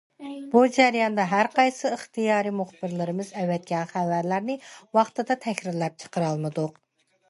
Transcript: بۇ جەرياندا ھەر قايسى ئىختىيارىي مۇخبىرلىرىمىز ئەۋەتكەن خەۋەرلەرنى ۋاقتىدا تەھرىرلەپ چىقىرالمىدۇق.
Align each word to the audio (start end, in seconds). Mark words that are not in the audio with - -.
بۇ 0.53 0.61
جەرياندا 0.77 1.25
ھەر 1.33 1.49
قايسى 1.59 1.91
ئىختىيارىي 1.97 2.55
مۇخبىرلىرىمىز 2.63 3.31
ئەۋەتكەن 3.43 3.95
خەۋەرلەرنى 3.95 4.59
ۋاقتىدا 5.01 5.43
تەھرىرلەپ 5.49 6.05
چىقىرالمىدۇق. 6.05 6.87